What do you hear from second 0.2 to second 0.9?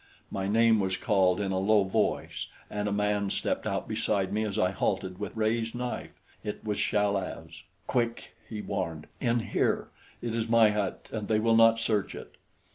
My name